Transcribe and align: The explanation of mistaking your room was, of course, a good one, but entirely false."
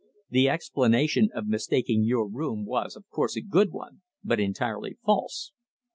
The 0.31 0.49
explanation 0.49 1.29
of 1.35 1.45
mistaking 1.45 2.05
your 2.05 2.27
room 2.27 2.65
was, 2.65 2.95
of 2.95 3.07
course, 3.11 3.35
a 3.35 3.41
good 3.41 3.69
one, 3.71 4.01
but 4.23 4.39
entirely 4.39 4.97
false." 5.05 5.51